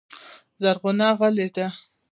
[0.61, 1.67] زرغونه غلې ده.